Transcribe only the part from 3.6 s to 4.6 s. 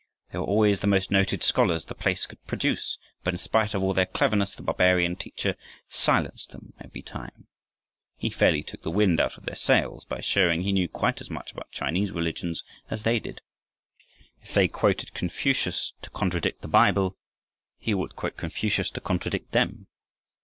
of all their cleverness